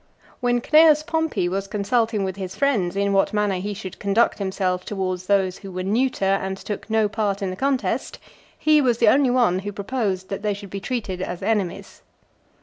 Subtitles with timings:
[0.39, 4.83] When Cneius Pompey was consulting with his friends in what manner he should conduct himself
[4.83, 8.17] towards those who were neuter and took no part in the contest,
[8.57, 12.01] he was the only one who proposed that they should be treated as enemies.